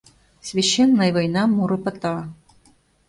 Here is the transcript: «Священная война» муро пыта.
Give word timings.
«Священная 0.49 1.11
война» 1.17 1.43
муро 1.55 1.77
пыта. 1.83 2.15